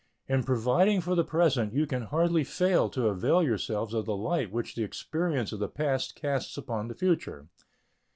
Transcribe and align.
In 0.27 0.41
providing 0.41 0.99
for 0.99 1.13
the 1.13 1.23
present 1.23 1.73
you 1.75 1.85
can 1.85 2.01
hardly 2.05 2.43
fail 2.43 2.89
to 2.89 3.05
avail 3.09 3.43
yourselves 3.43 3.93
of 3.93 4.05
the 4.07 4.15
light 4.15 4.51
which 4.51 4.73
the 4.73 4.83
experience 4.83 5.51
of 5.51 5.59
the 5.59 5.69
past 5.69 6.15
casts 6.15 6.57
upon 6.57 6.87
the 6.87 6.95
future. 6.95 7.45